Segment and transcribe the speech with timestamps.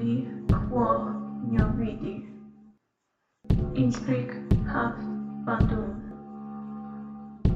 [0.00, 1.12] quo
[1.76, 2.26] vidi.
[3.74, 4.32] Inspic
[4.66, 5.02] haft
[5.44, 6.00] bandum.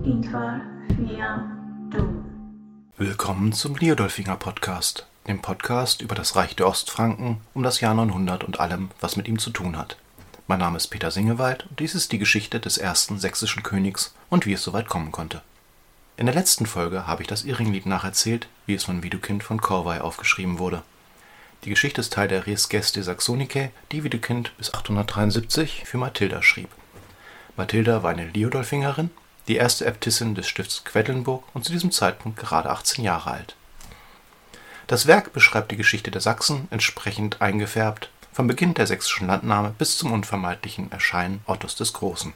[0.04, 2.24] Infer fiam dum.
[2.98, 8.44] Willkommen zum Liodolfinger Podcast, dem Podcast über das Reich der Ostfranken um das Jahr 900
[8.44, 9.96] und allem, was mit ihm zu tun hat.
[10.46, 14.44] Mein Name ist Peter Singewald und dies ist die Geschichte des ersten sächsischen Königs und
[14.44, 15.40] wie es soweit kommen konnte.
[16.18, 20.00] In der letzten Folge habe ich das Irringlied nacherzählt, wie es von Widukind von Corvey
[20.00, 20.82] aufgeschrieben wurde.
[21.64, 26.68] Die Geschichte ist Teil der Res Geste Saxonicae, die Widukind bis 873 für Mathilda schrieb.
[27.56, 29.08] Mathilda war eine Liodolfingerin,
[29.48, 33.56] die erste Äbtissin des Stifts Quedlinburg und zu diesem Zeitpunkt gerade 18 Jahre alt.
[34.88, 39.96] Das Werk beschreibt die Geschichte der Sachsen entsprechend eingefärbt, vom Beginn der sächsischen Landnahme bis
[39.96, 42.34] zum unvermeidlichen Erscheinen Ottos des Großen.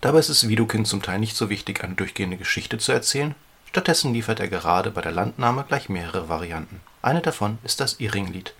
[0.00, 3.34] Dabei ist es Widukind zum Teil nicht so wichtig, eine durchgehende Geschichte zu erzählen,
[3.72, 6.82] stattdessen liefert er gerade bei der Landnahme gleich mehrere Varianten.
[7.00, 8.52] Eine davon ist das Irringlied.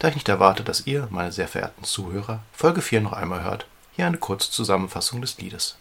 [0.00, 3.66] Da ich nicht erwarte, dass ihr, meine sehr verehrten Zuhörer, Folge 4 noch einmal hört,
[3.94, 5.76] hier eine kurze Zusammenfassung des Liedes.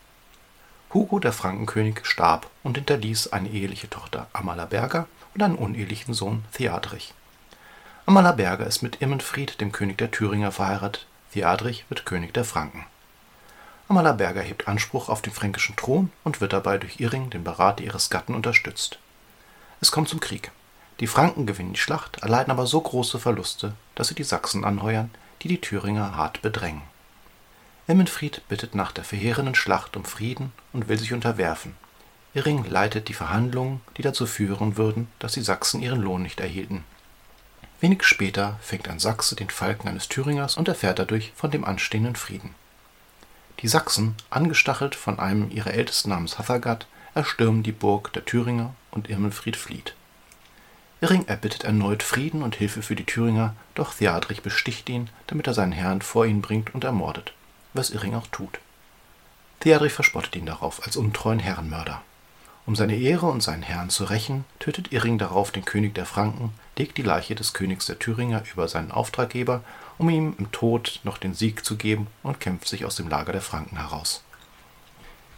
[0.93, 6.45] Hugo der Frankenkönig starb und hinterließ eine eheliche Tochter Amala Berger und einen unehelichen Sohn
[6.53, 7.15] Theadrich.
[8.05, 12.85] Amala Berger ist mit Irmenfried, dem König der Thüringer, verheiratet, Theadrich wird König der Franken.
[13.87, 17.83] Amala Berger hebt Anspruch auf den fränkischen Thron und wird dabei durch Irring, den Berater
[17.83, 18.97] ihres Gatten, unterstützt.
[19.79, 20.51] Es kommt zum Krieg.
[20.99, 25.11] Die Franken gewinnen die Schlacht, erleiden aber so große Verluste, dass sie die Sachsen anheuern,
[25.41, 26.81] die die Thüringer hart bedrängen.
[27.87, 31.75] Irmenfried bittet nach der verheerenden Schlacht um Frieden und will sich unterwerfen.
[32.33, 36.83] Irring leitet die Verhandlungen, die dazu führen würden, dass die Sachsen ihren Lohn nicht erhielten.
[37.81, 42.15] Wenig später fängt ein Sachse den Falken eines Thüringers und erfährt dadurch von dem anstehenden
[42.15, 42.55] Frieden.
[43.61, 49.09] Die Sachsen, angestachelt von einem ihrer Ältesten namens Hathergard, erstürmen die Burg der Thüringer und
[49.09, 49.95] Irmenfried flieht.
[51.01, 55.53] Irring erbittet erneut Frieden und Hilfe für die Thüringer, doch Theadrich besticht ihn, damit er
[55.53, 57.33] seinen Herrn vor ihn bringt und ermordet,
[57.73, 58.59] was Irring auch tut.
[59.59, 62.01] Theadrich verspottet ihn darauf als untreuen Herrenmörder.
[62.65, 66.53] Um seine Ehre und seinen Herrn zu rächen, tötet Irring darauf den König der Franken,
[66.77, 69.61] legt die Leiche des Königs der Thüringer über seinen Auftraggeber
[69.97, 73.31] um ihm im Tod noch den Sieg zu geben und kämpft sich aus dem Lager
[73.31, 74.23] der Franken heraus.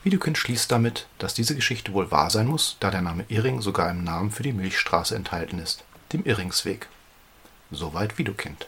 [0.04, 3.90] Widukind schließt damit, dass diese Geschichte wohl wahr sein muss, da der Name Irring sogar
[3.92, 5.84] im Namen für die Milchstraße enthalten ist,
[6.14, 6.88] dem Irringsweg.
[7.72, 8.68] Soweit Widukind.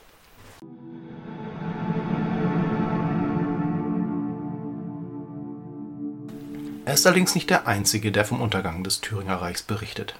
[6.90, 10.16] Er ist allerdings nicht der Einzige, der vom Untergang des Thüringer Reichs berichtet.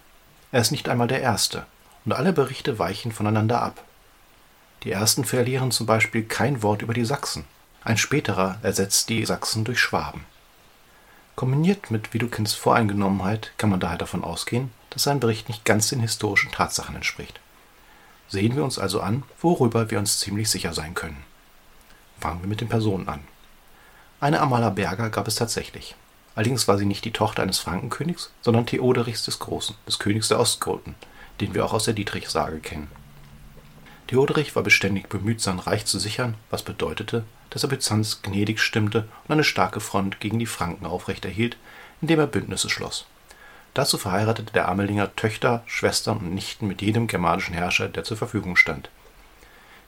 [0.52, 1.66] Er ist nicht einmal der Erste,
[2.06, 3.84] und alle Berichte weichen voneinander ab.
[4.84, 7.46] Die ersten verlieren zum Beispiel kein Wort über die Sachsen.
[7.84, 10.26] Ein späterer ersetzt die Sachsen durch Schwaben.
[11.36, 16.02] Kombiniert mit Widukins Voreingenommenheit kann man daher davon ausgehen, dass sein Bericht nicht ganz den
[16.02, 17.40] historischen Tatsachen entspricht.
[18.28, 21.24] Sehen wir uns also an, worüber wir uns ziemlich sicher sein können.
[22.20, 23.22] Fangen wir mit den Personen an.
[24.20, 25.96] Eine Amala Berger gab es tatsächlich.
[26.40, 30.40] Allerdings war sie nicht die Tochter eines Frankenkönigs, sondern Theoderichs des Großen, des Königs der
[30.40, 30.96] Ostgoten,
[31.42, 32.88] den wir auch aus der Dietrich-Sage kennen.
[34.08, 39.10] Theoderich war beständig bemüht, sein Reich zu sichern, was bedeutete, dass er Byzanz gnädig stimmte
[39.28, 41.58] und eine starke Front gegen die Franken aufrechterhielt,
[42.00, 43.06] indem er Bündnisse schloss.
[43.74, 48.56] Dazu verheiratete der Amelinger Töchter, Schwestern und Nichten mit jedem germanischen Herrscher, der zur Verfügung
[48.56, 48.90] stand.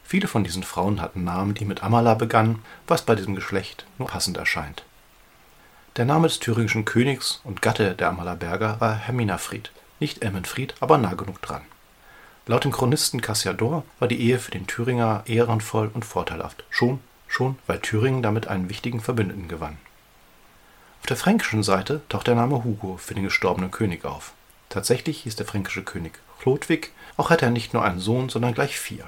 [0.03, 4.09] Viele von diesen Frauen hatten Namen, die mit Amala begannen, was bei diesem Geschlecht nur
[4.09, 4.83] passend erscheint.
[5.97, 11.15] Der Name des thüringischen Königs und Gatte der Amalaberger war Herminafried, nicht Emmenfried, aber nah
[11.15, 11.63] genug dran.
[12.47, 17.59] Laut dem Chronisten Cassiador war die Ehe für den Thüringer ehrenvoll und vorteilhaft, schon, schon,
[17.67, 19.79] weil Thüringen damit einen wichtigen Verbündeten gewann.
[21.01, 24.31] Auf der fränkischen Seite taucht der Name Hugo für den gestorbenen König auf.
[24.69, 28.79] Tatsächlich hieß der fränkische König Chlodwig, auch hatte er nicht nur einen Sohn, sondern gleich
[28.79, 29.03] vier.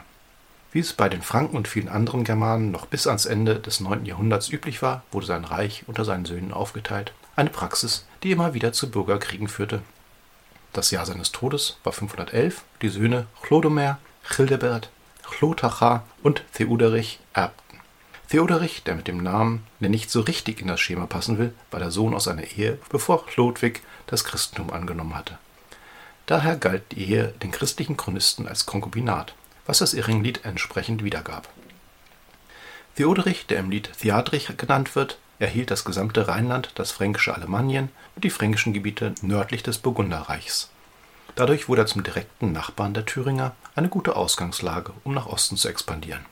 [0.73, 4.05] Wie es bei den Franken und vielen anderen Germanen noch bis ans Ende des 9.
[4.05, 8.73] Jahrhunderts üblich war, wurde sein Reich unter seinen Söhnen aufgeteilt, eine Praxis, die immer wieder
[8.73, 9.81] zu Bürgerkriegen führte
[10.73, 12.63] das Jahr seines Todes war 511.
[12.81, 14.89] Die Söhne Chlodomer, Childebert,
[15.21, 17.79] Chlotachar und Theoderich erbten.
[18.27, 21.79] Theoderich, der mit dem Namen, der nicht so richtig in das Schema passen will, war
[21.79, 25.37] der Sohn aus einer Ehe, bevor Chlodwig das Christentum angenommen hatte.
[26.25, 31.47] Daher galt die Ehe den christlichen Chronisten als Konkubinat, was das Irringlied entsprechend wiedergab.
[32.95, 38.23] Theoderich, der im Lied Theadrich genannt wird, erhielt das gesamte Rheinland, das fränkische Alemannien und
[38.23, 40.69] die fränkischen Gebiete nördlich des Burgunderreichs.
[41.35, 45.67] Dadurch wurde er zum direkten Nachbarn der Thüringer, eine gute Ausgangslage, um nach Osten zu
[45.67, 46.25] expandieren.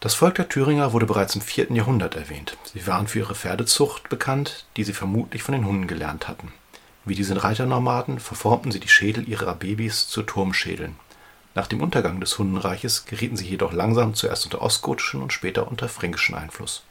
[0.00, 1.72] Das Volk der Thüringer wurde bereits im 4.
[1.72, 2.58] Jahrhundert erwähnt.
[2.72, 6.52] Sie waren für ihre Pferdezucht bekannt, die sie vermutlich von den Hunden gelernt hatten.
[7.06, 10.96] Wie diese Reiternomaden verformten sie die Schädel ihrer Babys zu Turmschädeln.
[11.56, 15.88] Nach dem Untergang des Hundenreiches gerieten sie jedoch langsam zuerst unter ostgotischen und später unter
[15.88, 16.82] fränkischen Einfluss.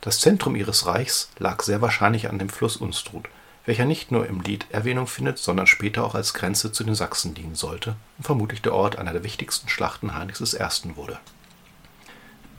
[0.00, 3.28] Das Zentrum ihres Reichs lag sehr wahrscheinlich an dem Fluss Unstrut,
[3.64, 7.34] welcher nicht nur im Lied Erwähnung findet, sondern später auch als Grenze zu den Sachsen
[7.34, 10.96] dienen sollte und vermutlich der Ort einer der wichtigsten Schlachten Heinrichs I.
[10.96, 11.20] wurde.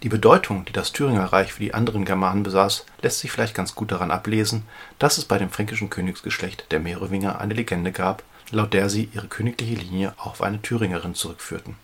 [0.04, 3.76] Die Bedeutung, die das Thüringer Reich für die anderen Germanen besaß, lässt sich vielleicht ganz
[3.76, 4.64] gut daran ablesen,
[5.00, 9.28] dass es bei dem fränkischen Königsgeschlecht der Merowinger eine Legende gab, laut der sie ihre
[9.28, 11.76] königliche Linie auf eine Thüringerin zurückführten.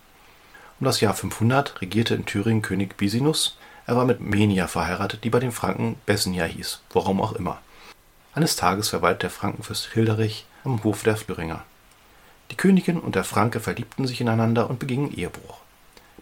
[0.79, 3.57] Um das Jahr 500 regierte in Thüringen König Bisinus.
[3.85, 7.59] Er war mit Menia verheiratet, die bei den Franken Bessenja hieß, warum auch immer.
[8.33, 11.63] Eines Tages verweilte der Frankenfürst Hilderich am Hof der Thüringer.
[12.51, 15.59] Die Königin und der Franke verliebten sich ineinander und begingen Ehebruch.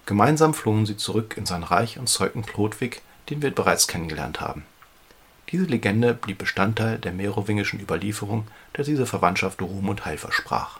[0.05, 4.65] Gemeinsam flohen sie zurück in sein Reich und zeugten Chlodwig, den wir bereits kennengelernt haben.
[5.49, 10.79] Diese Legende blieb Bestandteil der merowingischen Überlieferung, der diese Verwandtschaft Ruhm und Heil versprach.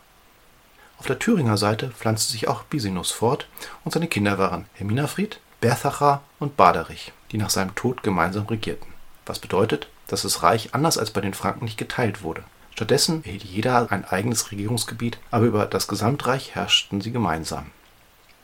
[1.00, 3.48] Auf der Thüringer Seite pflanzte sich auch Bisinus fort
[3.86, 8.88] und seine Kinder waren Herminafried, Berthachar und Baderich, die nach seinem Tod gemeinsam regierten.
[9.26, 12.44] Was bedeutet, dass das Reich anders als bei den Franken nicht geteilt wurde.
[12.74, 17.72] Stattdessen erhielt jeder ein eigenes Regierungsgebiet, aber über das Gesamtreich herrschten sie gemeinsam.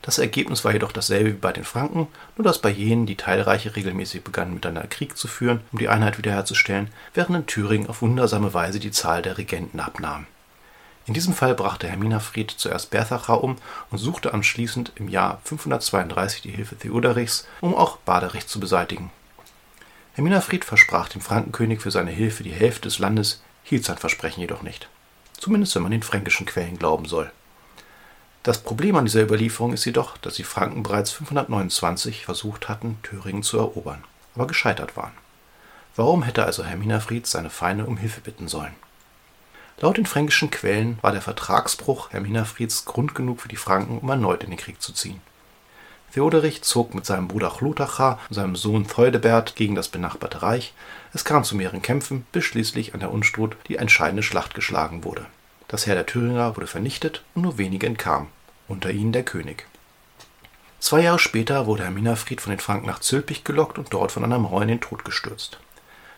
[0.03, 3.75] Das Ergebnis war jedoch dasselbe wie bei den Franken, nur dass bei jenen die Teilreiche
[3.75, 8.53] regelmäßig begannen miteinander Krieg zu führen, um die Einheit wiederherzustellen, während in Thüringen auf wundersame
[8.53, 10.27] Weise die Zahl der Regenten abnahm.
[11.05, 13.55] In diesem Fall brachte Herminafried zuerst Berthachar um
[13.91, 19.09] und suchte anschließend im Jahr 532 die Hilfe Theoderichs, um auch Baderich zu beseitigen.
[20.15, 24.63] Herminafried versprach dem Frankenkönig für seine Hilfe die Hälfte des Landes, hielt sein Versprechen jedoch
[24.63, 24.89] nicht.
[25.37, 27.31] Zumindest wenn man den fränkischen Quellen glauben soll.
[28.43, 33.41] Das Problem an dieser Überlieferung ist jedoch, dass die Franken bereits 529 versucht hatten, Thüringen
[33.41, 34.03] zu erobern,
[34.35, 35.13] aber gescheitert waren.
[35.95, 38.73] Warum hätte also Herminafried seine Feinde um Hilfe bitten sollen?
[39.79, 44.43] Laut den fränkischen Quellen war der Vertragsbruch Herminafrieds Grund genug für die Franken, um erneut
[44.43, 45.21] in den Krieg zu ziehen.
[46.13, 50.73] Theoderich zog mit seinem Bruder Chlotachar und seinem Sohn Theudebert gegen das benachbarte Reich.
[51.13, 55.25] Es kam zu mehreren Kämpfen, bis schließlich an der Unstrut die entscheidende Schlacht geschlagen wurde.
[55.73, 58.27] Das Heer der Thüringer wurde vernichtet und nur wenige entkamen,
[58.67, 59.65] unter ihnen der König.
[60.79, 64.37] Zwei Jahre später wurde Herminafried von den Franken nach Zülpich gelockt und dort von einer
[64.37, 65.57] Mauer in den Tod gestürzt.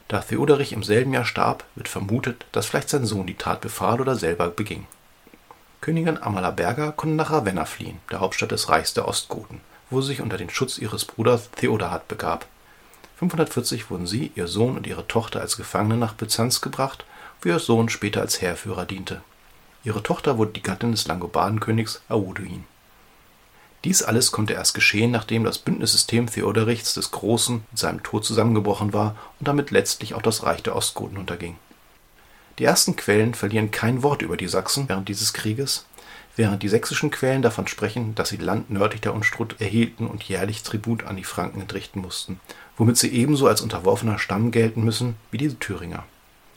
[0.10, 4.02] Da Theoderich im selben Jahr starb, wird vermutet, dass vielleicht sein Sohn die Tat befahl
[4.02, 4.88] oder selber beging.
[5.80, 10.22] Königin Amalaberga konnte nach Ravenna fliehen, der Hauptstadt des Reichs der Ostgoten, wo sie sich
[10.22, 12.46] unter den Schutz ihres Bruders Theodahad begab.
[13.20, 17.06] 540 wurden sie, ihr Sohn und ihre Tochter als Gefangene nach Byzanz gebracht,
[17.42, 19.22] wo ihr Sohn später als Heerführer diente.
[19.86, 22.64] Ihre Tochter wurde die Gattin des Langobardenkönigs Auduin.
[23.84, 28.94] Dies alles konnte erst geschehen, nachdem das Bündnissystem Theoderichs des Großen mit seinem Tod zusammengebrochen
[28.94, 31.56] war und damit letztlich auch das Reich der Ostgoten unterging.
[32.58, 35.86] Die ersten Quellen verlieren kein Wort über die Sachsen während dieses Krieges,
[36.36, 40.64] während die sächsischen Quellen davon sprechen, dass sie Land nördlich der Unstrut erhielten und jährlich
[40.64, 42.40] Tribut an die Franken entrichten mussten,
[42.76, 46.06] womit sie ebenso als unterworfener Stamm gelten müssen wie die Thüringer.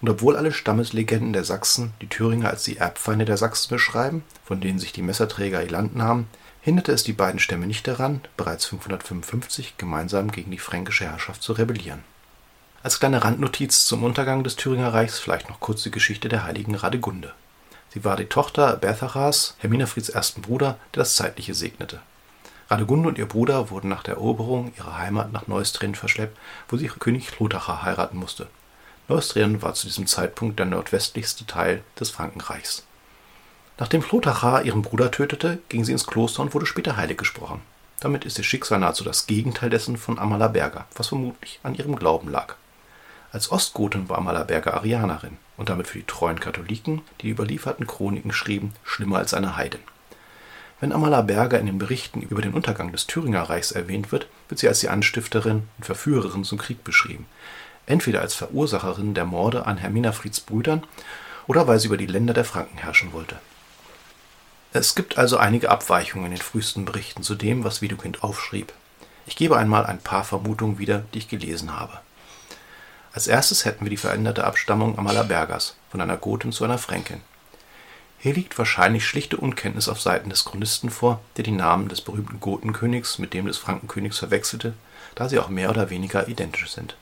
[0.01, 4.61] Und obwohl alle Stammeslegenden der Sachsen die Thüringer als die Erbfeinde der Sachsen beschreiben, von
[4.61, 6.29] denen sich die Messerträger ihr Land nahmen,
[6.61, 11.53] hinderte es die beiden Stämme nicht daran, bereits 555 gemeinsam gegen die fränkische Herrschaft zu
[11.53, 12.05] rebellieren.
[12.83, 16.77] Als kleine Randnotiz zum Untergang des Thüringer Reichs vielleicht noch kurz die Geschichte der heiligen
[16.77, 17.33] Radegunde.
[17.91, 22.01] Sie war die Tochter Berthachars, Herminafrieds ersten Bruder, der das Zeitliche segnete.
[22.71, 26.39] Radegunde und ihr Bruder wurden nach der Eroberung ihrer Heimat nach Neustrien verschleppt,
[26.69, 28.49] wo sie König Chlotachar heiraten musste.
[29.09, 32.87] Neustrien war zu diesem Zeitpunkt der nordwestlichste Teil des Frankenreichs.
[33.79, 37.63] Nachdem Chlotachar ihren Bruder tötete, ging sie ins Kloster und wurde später heilig gesprochen.
[38.01, 42.31] Damit ist ihr Schicksal nahezu das Gegenteil dessen von Amalaberga, was vermutlich an ihrem Glauben
[42.31, 42.57] lag.
[43.33, 48.33] Als Ostgotin war Amalaberga Arianerin und damit für die treuen Katholiken, die die überlieferten Chroniken
[48.33, 49.81] schrieben, schlimmer als eine Heidin.
[50.81, 54.69] Wenn Amalaberga in den Berichten über den Untergang des Thüringer Reichs erwähnt wird, wird sie
[54.69, 57.27] als die Anstifterin und Verführerin zum Krieg beschrieben,
[57.89, 60.85] entweder als Verursacherin der Morde an Herminafrieds Brüdern
[61.47, 63.39] oder weil sie über die Länder der Franken herrschen wollte.
[64.73, 68.73] Es gibt also einige Abweichungen in den frühesten Berichten zu dem, was Widukind aufschrieb.
[69.27, 71.99] Ich gebe einmal ein paar Vermutungen wieder, die ich gelesen habe.
[73.13, 77.23] Als erstes hätten wir die veränderte Abstammung Amalabergas, von einer Gotin zu einer Fränkin.
[78.19, 82.41] Hier liegt wahrscheinlich schlichte Unkenntnis auf Seiten des Chronisten vor, der die Namen des berühmten
[82.41, 84.75] Gotenkönigs mit dem des Frankenkönigs verwechselte,
[85.15, 86.97] da sie auch mehr oder weniger identisch sind.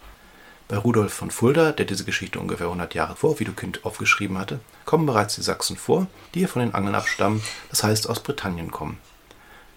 [0.68, 5.06] Bei Rudolf von Fulda, der diese Geschichte ungefähr 100 Jahre vor Widukind aufgeschrieben hatte, kommen
[5.06, 8.98] bereits die Sachsen vor, die hier von den Angeln abstammen, das heißt aus Britannien kommen.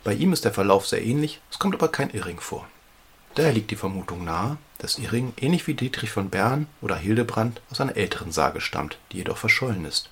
[0.03, 2.67] Bei ihm ist der Verlauf sehr ähnlich, es kommt aber kein Irring vor.
[3.35, 7.79] Daher liegt die Vermutung nahe, dass Irring ähnlich wie Dietrich von Bern oder Hildebrand aus
[7.79, 10.09] einer älteren Sage stammt, die jedoch verschollen ist.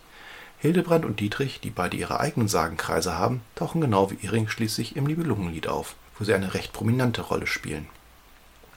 [0.60, 5.06] Hildebrand und Dietrich, die beide ihre eigenen Sagenkreise haben, tauchen genau wie Iring schließlich im
[5.06, 7.88] Nibelungenlied auf, wo sie eine recht prominente Rolle spielen.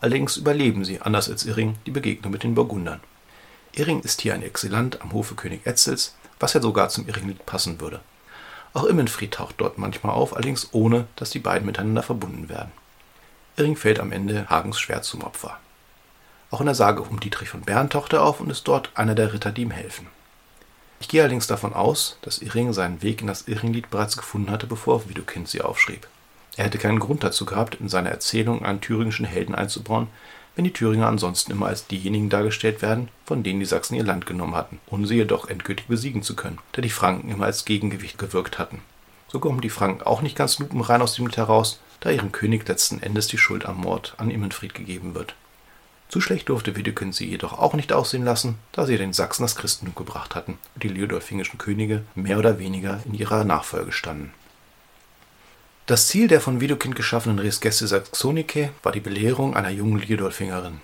[0.00, 3.00] Allerdings überleben sie, anders als Irring, die Begegnung mit den Burgundern.
[3.72, 7.80] Irring ist hier ein Exilant am Hofe König Etzels, was ja sogar zum Irringlied passen
[7.80, 8.00] würde.
[8.72, 12.72] Auch Immenfried taucht dort manchmal auf, allerdings ohne, dass die beiden miteinander verbunden werden.
[13.56, 15.58] Irring fällt am Ende Hagens Schwert zum Opfer.
[16.50, 19.14] Auch in der Sage um Dietrich von Bern taucht er auf und ist dort einer
[19.14, 20.06] der Ritter, die ihm helfen.
[21.00, 24.66] Ich gehe allerdings davon aus, dass Irring seinen Weg in das Irringlied bereits gefunden hatte,
[24.66, 26.06] bevor Widukind sie aufschrieb.
[26.60, 30.08] Er hätte keinen Grund dazu gehabt, in seiner Erzählung einen thüringischen Helden einzubauen,
[30.54, 34.26] wenn die Thüringer ansonsten immer als diejenigen dargestellt werden, von denen die Sachsen ihr Land
[34.26, 38.18] genommen hatten, ohne sie jedoch endgültig besiegen zu können, da die Franken immer als Gegengewicht
[38.18, 38.82] gewirkt hatten.
[39.28, 42.68] So kommen die Franken auch nicht ganz lupenrein aus dem Lied heraus, da ihrem König
[42.68, 45.34] letzten Endes die Schuld am Mord an Immenfried gegeben wird.
[46.10, 49.56] Zu schlecht durfte Widukind sie jedoch auch nicht aussehen lassen, da sie den Sachsen das
[49.56, 54.34] Christentum gebracht hatten und die leodolfingischen Könige mehr oder weniger in ihrer Nachfolge standen.
[55.90, 60.80] Das Ziel der von Widukind geschaffenen Res Gestae Saxonicae war die Belehrung einer jungen Liedolfingerin.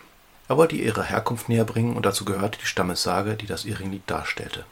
[0.48, 4.64] Er wollte ihr ihre Herkunft näherbringen und dazu gehörte die Stammessage, die das Iringlied darstellte.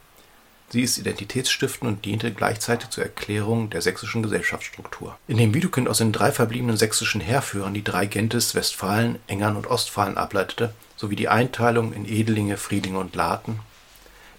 [0.71, 5.17] Sie ist identitätsstiftend und diente gleichzeitig zur Erklärung der sächsischen Gesellschaftsstruktur.
[5.29, 10.17] Indem Widukind aus den drei verbliebenen sächsischen Heerführern die drei Gentes, Westfalen, Engern und Ostfalen
[10.17, 13.61] ableitete, sowie die Einteilung in Edelinge, Friedlinge und Laten.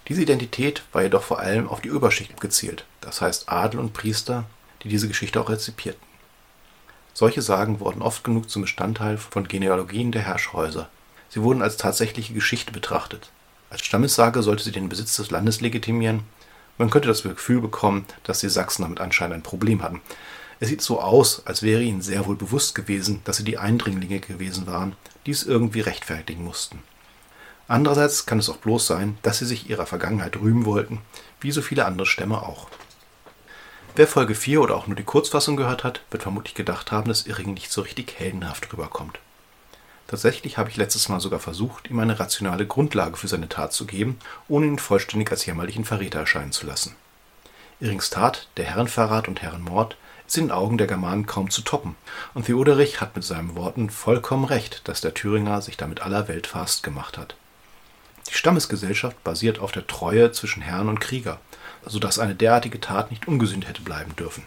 [0.08, 4.44] Diese Identität war jedoch vor allem auf die Oberschicht gezielt, das heißt Adel und Priester,
[4.86, 6.00] die diese Geschichte auch rezipierten.
[7.12, 10.88] Solche Sagen wurden oft genug zum Bestandteil von Genealogien der Herrschhäuser.
[11.28, 13.30] Sie wurden als tatsächliche Geschichte betrachtet.
[13.68, 16.22] Als Stammessage sollte sie den Besitz des Landes legitimieren.
[16.78, 20.02] Man könnte das Gefühl bekommen, dass die Sachsen damit anscheinend ein Problem hatten.
[20.60, 24.20] Es sieht so aus, als wäre ihnen sehr wohl bewusst gewesen, dass sie die Eindringlinge
[24.20, 24.94] gewesen waren,
[25.26, 26.78] die es irgendwie rechtfertigen mussten.
[27.66, 31.00] Andererseits kann es auch bloß sein, dass sie sich ihrer Vergangenheit rühmen wollten,
[31.40, 32.68] wie so viele andere Stämme auch.
[33.98, 37.26] Wer Folge 4 oder auch nur die Kurzfassung gehört hat, wird vermutlich gedacht haben, dass
[37.26, 39.18] Irring nicht so richtig heldenhaft rüberkommt.
[40.06, 43.86] Tatsächlich habe ich letztes Mal sogar versucht, ihm eine rationale Grundlage für seine Tat zu
[43.86, 46.94] geben, ohne ihn vollständig als jämmerlichen Verräter erscheinen zu lassen.
[47.80, 51.96] Irings Tat, der Herrenverrat und Herrenmord, ist in den Augen der Germanen kaum zu toppen,
[52.34, 56.46] und Theoderich hat mit seinen Worten vollkommen recht, dass der Thüringer sich damit aller Welt
[56.46, 57.34] fast gemacht hat.
[58.28, 61.40] Die Stammesgesellschaft basiert auf der Treue zwischen Herrn und Krieger,
[61.86, 64.44] so dass eine derartige Tat nicht ungesühnt hätte bleiben dürfen.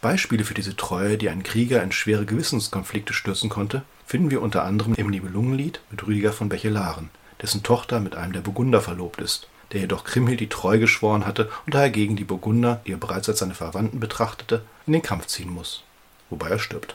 [0.00, 4.64] Beispiele für diese Treue, die einen Krieger in schwere Gewissenskonflikte stürzen konnte, finden wir unter
[4.64, 7.10] anderem im Nibelungenlied mit Rüdiger von Bechelaren,
[7.42, 11.50] dessen Tochter mit einem der Burgunder verlobt ist, der jedoch Kriemhild die Treue geschworen hatte
[11.66, 15.26] und daher gegen die Burgunder, die er bereits als seine Verwandten betrachtete, in den Kampf
[15.26, 15.82] ziehen muss,
[16.30, 16.94] wobei er stirbt.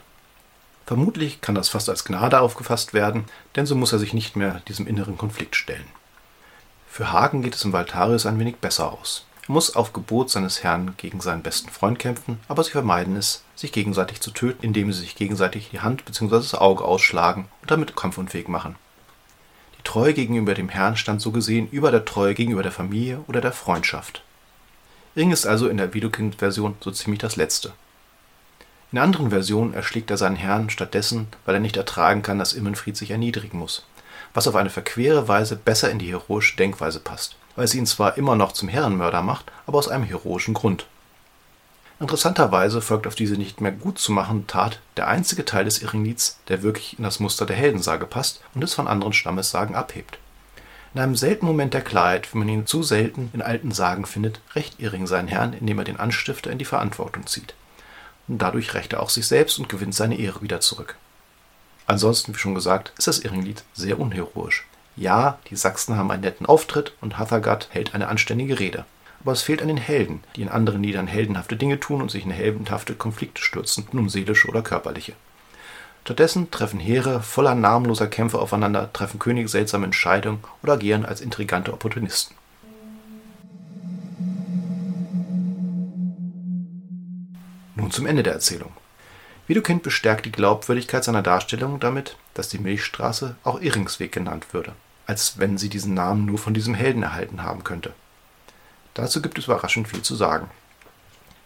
[0.85, 4.61] Vermutlich kann das fast als Gnade aufgefasst werden, denn so muss er sich nicht mehr
[4.67, 5.85] diesem inneren Konflikt stellen.
[6.89, 9.25] Für Hagen geht es im Valtarius ein wenig besser aus.
[9.47, 13.43] Er muss auf Gebot seines Herrn gegen seinen besten Freund kämpfen, aber sie vermeiden es,
[13.55, 16.35] sich gegenseitig zu töten, indem sie sich gegenseitig die Hand bzw.
[16.35, 18.75] das Auge ausschlagen und damit kampfunfähig machen.
[19.79, 23.41] Die Treue gegenüber dem Herrn stand so gesehen über der Treue gegenüber der Familie oder
[23.41, 24.21] der Freundschaft.
[25.15, 27.73] Ring ist also in der Widukind-Version so ziemlich das Letzte.
[28.91, 32.95] In anderen Versionen erschlägt er seinen Herrn stattdessen, weil er nicht ertragen kann, dass Immenfried
[32.95, 33.87] sich erniedrigen muss,
[34.35, 38.17] was auf eine verquere Weise besser in die heroische Denkweise passt weil sie ihn zwar
[38.17, 40.85] immer noch zum Herrenmörder macht, aber aus einem heroischen Grund.
[41.99, 46.39] Interessanterweise folgt auf diese nicht mehr gut zu machen Tat der einzige Teil des Irringlieds,
[46.47, 50.17] der wirklich in das Muster der Heldensage passt und es von anderen Stammessagen abhebt.
[50.95, 54.41] In einem seltenen Moment der Klarheit, wenn man ihn zu selten in alten Sagen findet,
[54.55, 57.53] rächt Irring seinen Herrn, indem er den Anstifter in die Verantwortung zieht.
[58.27, 60.95] Und dadurch rächt er auch sich selbst und gewinnt seine Ehre wieder zurück.
[61.85, 64.65] Ansonsten, wie schon gesagt, ist das Irringlied sehr unheroisch.
[65.01, 68.85] Ja, die Sachsen haben einen netten Auftritt und Hathergard hält eine anständige Rede.
[69.23, 72.23] Aber es fehlt an den Helden, die in anderen Liedern heldenhafte Dinge tun und sich
[72.23, 75.13] in heldenhafte Konflikte stürzen, nun seelische oder körperliche.
[76.03, 81.73] Stattdessen treffen Heere voller namenloser Kämpfe aufeinander, treffen Könige seltsame Entscheidungen oder agieren als intrigante
[81.73, 82.35] Opportunisten.
[87.75, 88.71] Nun zum Ende der Erzählung.
[89.47, 94.73] Widukind bestärkt die Glaubwürdigkeit seiner Darstellung damit, dass die Milchstraße auch Irringsweg genannt würde,
[95.11, 97.91] als wenn sie diesen Namen nur von diesem Helden erhalten haben könnte.
[98.93, 100.49] Dazu gibt es überraschend viel zu sagen.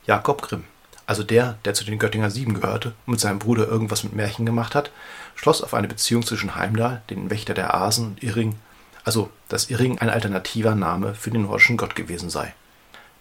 [0.05, 0.65] Jakob Grimm,
[1.07, 4.45] also der, der zu den Göttinger Sieben gehörte und mit seinem Bruder irgendwas mit Märchen
[4.45, 4.91] gemacht hat,
[5.33, 8.55] schloss auf eine Beziehung zwischen Heimdall, den Wächter der Asen, und Irring,
[9.03, 12.53] also dass Irring ein alternativer Name für den nordischen Gott gewesen sei.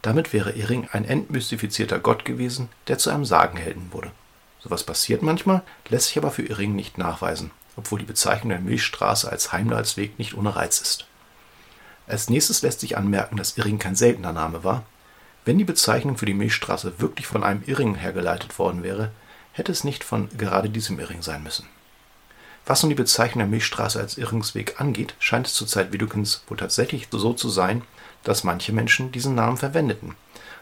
[0.03, 4.11] Damit wäre Irring ein entmystifizierter Gott gewesen, der zu einem Sagenhelden wurde.
[4.61, 9.31] Sowas passiert manchmal, lässt sich aber für Irring nicht nachweisen, obwohl die Bezeichnung der Milchstraße
[9.31, 11.07] als Heimdallsweg nicht ohne Reiz ist.
[12.07, 14.85] Als nächstes lässt sich anmerken, dass Irring kein seltener Name war.
[15.45, 19.11] Wenn die Bezeichnung für die Milchstraße wirklich von einem Irring hergeleitet worden wäre,
[19.52, 21.66] hätte es nicht von gerade diesem Irring sein müssen.
[22.66, 26.57] Was nun die Bezeichnung der Milchstraße als Irringsweg angeht, scheint es zur Zeit Widukins wohl
[26.57, 27.83] tatsächlich so zu sein,
[28.23, 30.14] dass manche Menschen diesen Namen verwendeten.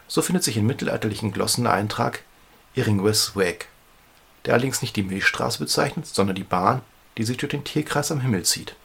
[0.07, 2.23] So findet sich in mittelalterlichen Glossen der Eintrag
[2.75, 3.67] Irringwes Weg,
[4.45, 6.81] der allerdings nicht die Milchstraße bezeichnet, sondern die Bahn,
[7.17, 8.75] die sich durch den Tierkreis am Himmel zieht.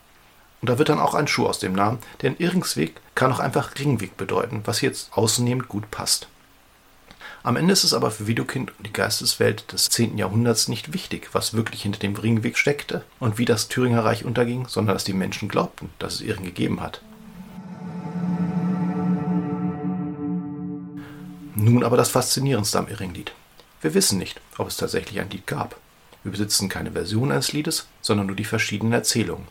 [0.60, 3.78] Und da wird dann auch ein Schuh aus dem Namen, denn Irringsweg kann auch einfach
[3.78, 6.28] Ringweg bedeuten, was jetzt außennehmend gut passt.
[7.44, 10.18] Am Ende ist es aber für Widukind und die Geisteswelt des 10.
[10.18, 14.66] Jahrhunderts nicht wichtig, was wirklich hinter dem Ringweg steckte und wie das Thüringer Reich unterging,
[14.66, 17.00] sondern dass die Menschen glaubten, dass es Irring gegeben hat.
[21.54, 23.32] Nun aber das Faszinierendste am Irringlied.
[23.80, 25.76] Wir wissen nicht, ob es tatsächlich ein Lied gab.
[26.28, 29.48] Wir besitzen keine Version eines Liedes, sondern nur die verschiedenen Erzählungen.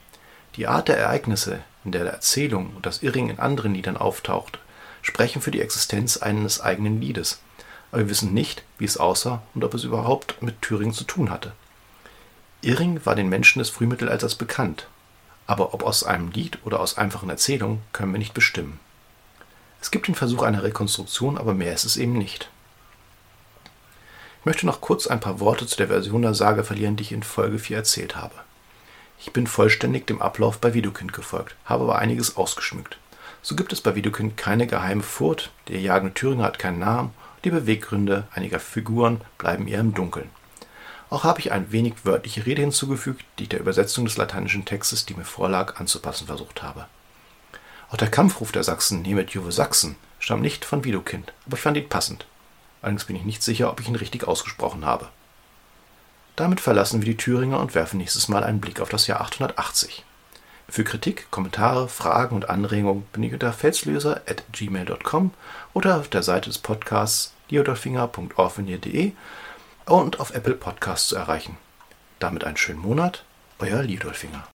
[0.57, 4.59] Die Art der Ereignisse, in der Erzählung und das Irring in anderen Liedern auftaucht,
[5.01, 7.39] sprechen für die Existenz eines eigenen Liedes,
[7.91, 11.31] aber wir wissen nicht, wie es aussah und ob es überhaupt mit Thüringen zu tun
[11.31, 11.53] hatte.
[12.61, 14.87] Irring war den Menschen des Frühmittelalters bekannt,
[15.47, 18.79] aber ob aus einem Lied oder aus einfachen Erzählungen, können wir nicht bestimmen.
[19.81, 22.51] Es gibt den Versuch einer Rekonstruktion, aber mehr ist es eben nicht.
[24.47, 27.11] Ich möchte noch kurz ein paar Worte zu der Version der Sage verlieren, die ich
[27.11, 28.33] in Folge 4 erzählt habe.
[29.19, 32.97] Ich bin vollständig dem Ablauf bei Widukind gefolgt, habe aber einiges ausgeschmückt.
[33.41, 37.09] So gibt es bei Widukind keine geheime Furt, der jagende Thüringer hat keinen Namen,
[37.43, 40.29] die Beweggründe einiger Figuren bleiben eher im Dunkeln.
[41.09, 45.05] Auch habe ich ein wenig wörtliche Rede hinzugefügt, die ich der Übersetzung des lateinischen Textes,
[45.05, 46.85] die mir vorlag, anzupassen versucht habe.
[47.89, 51.75] Auch der Kampfruf der Sachsen, nehmet Juve Sachsen, stammt nicht von Widukind, aber ich fand
[51.75, 52.25] ihn passend.
[52.81, 55.09] Allerdings bin ich nicht sicher, ob ich ihn richtig ausgesprochen habe.
[56.35, 60.05] Damit verlassen wir die Thüringer und werfen nächstes Mal einen Blick auf das Jahr 880.
[60.69, 65.31] Für Kritik, Kommentare, Fragen und Anregungen bin ich unter felslöser.gmail.com
[65.73, 69.13] oder auf der Seite des Podcasts liodolfinger.orfinier.de
[69.85, 71.57] und auf Apple Podcasts zu erreichen.
[72.19, 73.23] Damit einen schönen Monat,
[73.59, 74.47] euer Liodolfinger.